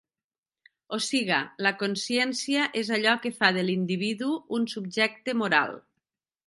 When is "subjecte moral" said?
4.77-5.81